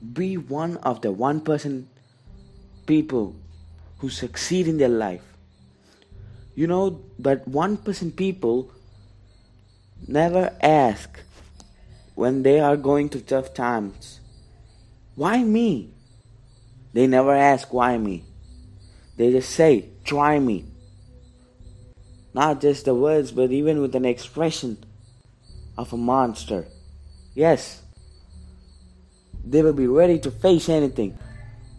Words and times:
be 0.00 0.36
one 0.36 0.76
of 0.78 1.02
the 1.02 1.12
1% 1.12 1.84
people 2.86 3.36
who 3.98 4.08
succeed 4.08 4.66
in 4.66 4.78
their 4.78 4.88
life. 4.88 5.22
You 6.54 6.66
know 6.66 7.02
that 7.18 7.46
1% 7.46 8.16
people 8.16 8.70
never 10.06 10.54
ask 10.60 11.20
when 12.14 12.42
they 12.42 12.60
are 12.60 12.76
going 12.76 13.08
through 13.08 13.22
tough 13.22 13.54
times, 13.54 14.20
why 15.14 15.42
me? 15.42 15.90
They 16.92 17.06
never 17.06 17.34
ask 17.34 17.72
why 17.72 17.96
me. 17.98 18.24
They 19.16 19.32
just 19.32 19.50
say, 19.50 19.88
try 20.04 20.38
me. 20.38 20.66
Not 22.34 22.60
just 22.60 22.84
the 22.84 22.94
words, 22.94 23.32
but 23.32 23.50
even 23.52 23.80
with 23.80 23.94
an 23.94 24.04
expression 24.04 24.84
of 25.76 25.92
a 25.92 25.96
monster. 25.96 26.66
Yes, 27.34 27.82
they 29.44 29.62
will 29.62 29.72
be 29.72 29.86
ready 29.86 30.18
to 30.20 30.30
face 30.30 30.68
anything. 30.68 31.18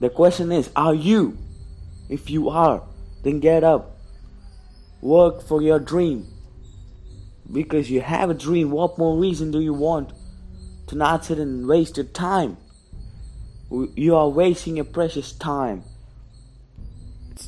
The 0.00 0.10
question 0.10 0.52
is, 0.52 0.70
are 0.76 0.94
you? 0.94 1.38
If 2.08 2.30
you 2.30 2.48
are, 2.50 2.82
then 3.22 3.40
get 3.40 3.64
up. 3.64 3.98
Work 5.00 5.42
for 5.42 5.62
your 5.62 5.78
dream. 5.78 6.26
Because 7.50 7.90
you 7.90 8.00
have 8.00 8.30
a 8.30 8.34
dream, 8.34 8.70
what 8.70 8.98
more 8.98 9.18
reason 9.18 9.50
do 9.50 9.60
you 9.60 9.74
want 9.74 10.12
to 10.88 10.96
not 10.96 11.24
sit 11.24 11.38
and 11.38 11.66
waste 11.66 11.96
your 11.96 12.06
time? 12.06 12.56
You 13.70 14.16
are 14.16 14.28
wasting 14.28 14.76
your 14.76 14.84
precious 14.84 15.32
time. 15.32 15.82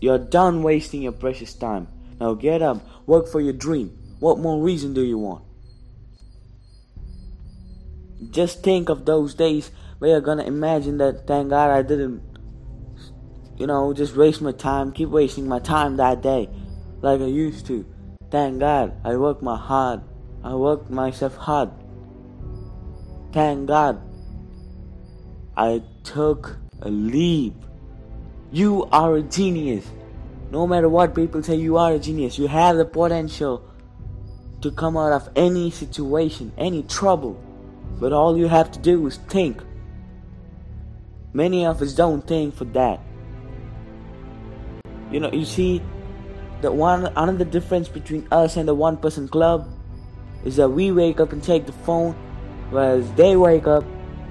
You're 0.00 0.18
done 0.18 0.62
wasting 0.62 1.02
your 1.02 1.12
precious 1.12 1.54
time. 1.54 1.88
Now 2.20 2.34
get 2.34 2.62
up, 2.62 2.80
work 3.06 3.28
for 3.28 3.40
your 3.40 3.52
dream. 3.52 3.96
What 4.18 4.38
more 4.38 4.62
reason 4.62 4.92
do 4.92 5.02
you 5.02 5.18
want? 5.18 5.44
Just 8.28 8.62
think 8.62 8.90
of 8.90 9.06
those 9.06 9.34
days 9.34 9.70
where 9.98 10.10
you're 10.10 10.20
gonna 10.20 10.44
imagine 10.44 10.98
that 10.98 11.26
thank 11.26 11.50
God 11.50 11.70
I 11.70 11.82
didn't, 11.82 12.22
you 13.56 13.66
know, 13.66 13.94
just 13.94 14.14
waste 14.14 14.42
my 14.42 14.52
time, 14.52 14.92
keep 14.92 15.08
wasting 15.08 15.48
my 15.48 15.58
time 15.58 15.96
that 15.96 16.22
day 16.22 16.48
like 17.00 17.20
I 17.20 17.26
used 17.26 17.66
to. 17.66 17.86
Thank 18.30 18.60
God 18.60 19.00
I 19.04 19.16
worked 19.16 19.42
my 19.42 19.56
hard. 19.56 20.02
I 20.44 20.54
worked 20.54 20.90
myself 20.90 21.36
hard. 21.36 21.70
Thank 23.32 23.68
God 23.68 24.00
I 25.56 25.82
took 26.04 26.58
a 26.82 26.90
leap. 26.90 27.54
You 28.52 28.84
are 28.92 29.16
a 29.16 29.22
genius. 29.22 29.86
No 30.50 30.66
matter 30.66 30.88
what 30.88 31.14
people 31.14 31.42
say, 31.42 31.56
you 31.56 31.76
are 31.76 31.92
a 31.92 31.98
genius. 31.98 32.38
You 32.38 32.48
have 32.48 32.76
the 32.76 32.84
potential 32.84 33.62
to 34.62 34.70
come 34.72 34.96
out 34.96 35.12
of 35.12 35.28
any 35.36 35.70
situation, 35.70 36.52
any 36.58 36.82
trouble. 36.82 37.40
But 38.00 38.14
all 38.14 38.36
you 38.36 38.48
have 38.48 38.72
to 38.72 38.78
do 38.78 39.06
is 39.06 39.18
think. 39.28 39.62
Many 41.34 41.66
of 41.66 41.82
us 41.82 41.92
don't 41.92 42.26
think 42.26 42.56
for 42.56 42.64
that. 42.64 42.98
You 45.12 45.20
know, 45.20 45.30
you 45.30 45.44
see, 45.44 45.82
the 46.62 46.72
one 46.72 47.06
another 47.16 47.44
difference 47.44 47.88
between 47.88 48.26
us 48.32 48.56
and 48.56 48.66
the 48.66 48.74
one 48.74 48.96
person 48.96 49.28
club 49.28 49.68
is 50.44 50.56
that 50.56 50.70
we 50.70 50.90
wake 50.92 51.20
up 51.20 51.32
and 51.32 51.42
take 51.42 51.66
the 51.66 51.72
phone, 51.72 52.14
whereas 52.70 53.12
they 53.12 53.36
wake 53.36 53.66
up 53.66 53.84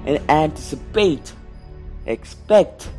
and 0.05 0.19
anticipate, 0.29 1.33
expect 2.05 2.89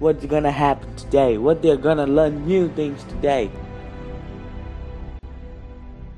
what's 0.00 0.24
gonna 0.26 0.50
happen 0.50 0.94
today, 0.96 1.38
what 1.38 1.62
they're 1.62 1.76
gonna 1.76 2.06
learn 2.06 2.46
new 2.46 2.68
things 2.74 3.04
today. 3.04 3.50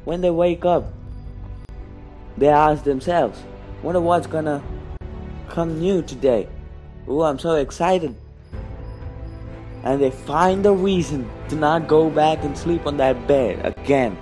When 0.04 0.20
they 0.20 0.30
wake 0.30 0.64
up, 0.64 0.92
they 2.38 2.48
ask 2.48 2.84
themselves, 2.84 3.42
wonder 3.82 4.00
what's 4.00 4.26
gonna 4.26 4.62
come 5.48 5.80
new 5.80 6.02
today. 6.02 6.48
Oh, 7.08 7.22
I'm 7.22 7.38
so 7.38 7.56
excited. 7.56 8.14
And 9.82 10.00
they 10.00 10.10
find 10.10 10.64
a 10.64 10.72
reason 10.72 11.28
to 11.48 11.56
not 11.56 11.88
go 11.88 12.08
back 12.08 12.44
and 12.44 12.56
sleep 12.56 12.86
on 12.86 12.96
that 12.98 13.26
bed 13.26 13.66
again. 13.66 14.16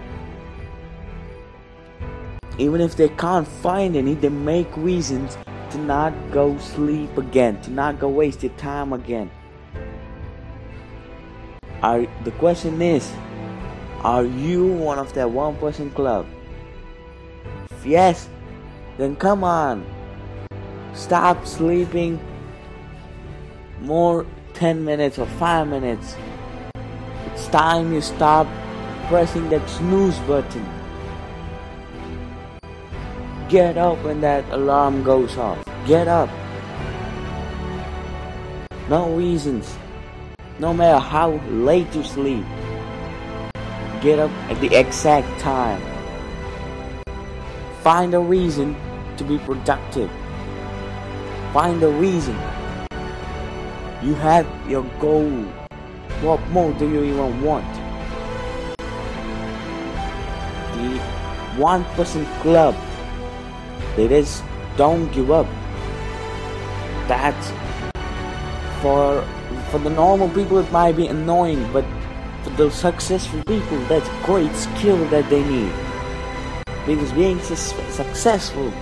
Even 2.57 2.81
if 2.81 2.97
they 2.97 3.11
can't 3.11 3.47
find 3.47 3.97
any, 3.97 4.15
they 4.15 4.31
make 4.31 4.75
reasons 4.77 5.37
to 5.71 5.79
not 5.79 6.13
go 6.33 6.57
sleep 6.59 7.17
again, 7.19 7.61
to 7.63 7.71
not 7.71 8.01
go 8.01 8.09
waste 8.09 8.43
your 8.43 8.53
time 8.53 8.93
again. 8.93 9.31
Are, 11.83 12.07
the 12.25 12.31
question 12.33 12.81
is, 12.81 13.11
are 14.03 14.25
you 14.25 14.67
one 14.67 14.99
of 14.99 15.13
that 15.15 15.31
one 15.31 15.57
person 15.57 15.91
club? 15.91 16.27
If 17.71 17.87
yes, 17.87 18.29
then 19.01 19.17
come 19.17 19.43
on. 19.43 19.85
Stop 20.93 21.47
sleeping 21.47 22.21
more 23.81 24.27
10 24.53 24.85
minutes 24.85 25.19
or 25.19 25.27
5 25.27 25.69
minutes. 25.69 26.17
It's 27.33 27.49
time 27.49 27.95
you 27.95 28.03
stop 28.03 28.47
pressing 29.09 29.49
that 29.49 29.67
snooze 29.71 30.19
button. 30.21 30.69
Get 33.49 33.79
up 33.79 34.05
when 34.05 34.21
that 34.21 34.45
alarm 34.51 35.03
goes 35.03 35.39
off. 35.39 35.65
Get 35.87 36.07
up. 36.07 36.29
No 38.91 39.15
reasons. 39.15 39.75
No 40.59 40.75
matter 40.75 40.99
how 40.99 41.41
late 41.49 41.93
you 41.95 42.05
sleep. 42.05 42.45
Get 44.03 44.19
up 44.19 44.31
at 44.51 44.61
the 44.61 44.77
exact 44.77 45.41
time. 45.41 45.81
Find 47.83 48.13
a 48.13 48.21
reason 48.21 48.77
to 49.21 49.25
be 49.25 49.39
productive. 49.45 50.11
Find 51.53 51.83
a 51.83 51.91
reason 51.91 52.35
you 54.03 54.15
have 54.15 54.47
your 54.67 54.83
goal. 54.99 55.29
What 56.25 56.41
more 56.49 56.73
do 56.73 56.89
you 56.89 57.05
even 57.05 57.43
want? 57.43 57.69
The 60.73 60.99
one 61.61 61.85
person 61.97 62.25
club. 62.41 62.75
It 63.99 64.11
is 64.11 64.43
don't 64.79 65.13
give 65.13 65.31
up. 65.31 65.47
That's 67.07 67.53
for 68.81 69.21
for 69.71 69.79
the 69.79 69.91
normal 69.91 70.31
people 70.31 70.57
it 70.59 70.73
might 70.73 70.97
be 70.97 71.09
annoying, 71.09 71.61
but 71.75 71.85
for 72.43 72.51
the 72.57 72.71
successful 72.71 73.43
people 73.45 73.79
that's 73.85 74.09
great 74.25 74.55
skill 74.57 74.97
that 75.11 75.29
they 75.29 75.45
need. 75.45 75.73
Because 76.87 77.13
being 77.13 77.39
su- 77.41 77.57
successful 77.91 78.73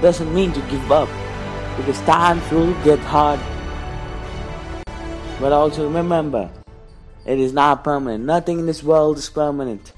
doesn't 0.00 0.34
mean 0.34 0.52
to 0.52 0.60
give 0.62 0.90
up 0.90 1.08
because 1.76 2.00
times 2.02 2.50
will 2.50 2.74
get 2.82 2.98
hard. 3.00 3.38
But 5.38 5.52
also 5.52 5.88
remember, 5.88 6.50
it 7.26 7.38
is 7.38 7.52
not 7.52 7.84
permanent. 7.84 8.24
Nothing 8.24 8.60
in 8.60 8.66
this 8.66 8.82
world 8.82 9.18
is 9.18 9.28
permanent. 9.28 9.92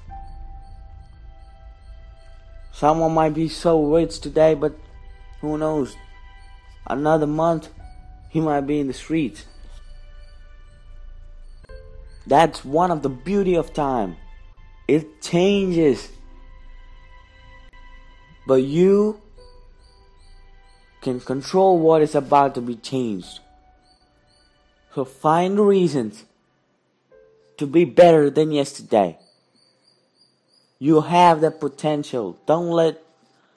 Someone 2.72 3.14
might 3.14 3.34
be 3.34 3.48
so 3.48 3.84
rich 3.84 4.18
today, 4.20 4.54
but 4.54 4.76
who 5.40 5.56
knows? 5.56 5.96
Another 6.86 7.28
month, 7.28 7.68
he 8.28 8.40
might 8.40 8.62
be 8.62 8.80
in 8.80 8.88
the 8.88 8.92
streets. 8.92 9.46
That's 12.26 12.64
one 12.64 12.90
of 12.90 13.02
the 13.02 13.08
beauty 13.08 13.54
of 13.54 13.72
time. 13.72 14.16
It 14.88 15.22
changes. 15.22 16.10
But 18.46 18.62
you 18.62 19.21
can 21.02 21.20
control 21.20 21.78
what 21.78 22.00
is 22.00 22.14
about 22.14 22.54
to 22.54 22.60
be 22.60 22.76
changed. 22.76 23.40
So 24.94 25.04
find 25.04 25.58
reasons 25.58 26.24
to 27.58 27.66
be 27.66 27.84
better 27.84 28.30
than 28.30 28.52
yesterday. 28.52 29.18
You 30.78 31.00
have 31.02 31.40
the 31.40 31.50
potential. 31.50 32.38
Don't 32.46 32.70
let 32.70 33.02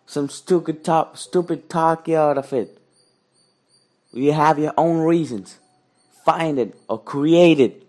some 0.06 0.30
stupid 0.30 0.84
talk, 0.84 1.18
stupid 1.18 1.70
talk 1.70 2.08
you 2.08 2.18
out 2.18 2.38
of 2.38 2.52
it. 2.52 2.78
You 4.12 4.32
have 4.34 4.60
your 4.60 4.74
own 4.78 5.00
reasons. 5.00 5.60
Find 6.24 6.58
it 6.58 6.76
or 6.88 7.00
create 7.00 7.60
it. 7.60 7.84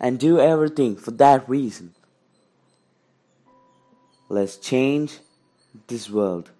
And 0.00 0.18
do 0.18 0.38
everything 0.38 0.96
for 0.96 1.10
that 1.12 1.48
reason. 1.48 1.94
Let's 4.28 4.56
change 4.56 5.18
this 5.88 6.08
world. 6.08 6.50